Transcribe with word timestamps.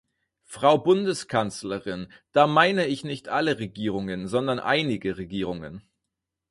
Frau 0.45 0.79
Bundeskanzlerin, 0.79 2.11
da 2.31 2.47
meine 2.47 2.87
ich 2.87 3.03
nicht 3.03 3.29
alle 3.29 3.59
Regierungen, 3.59 4.27
sondern 4.27 4.57
einige 4.59 5.19
Regierungen. 5.19 5.83